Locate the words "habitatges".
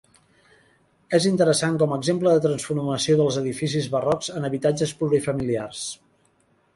4.49-4.95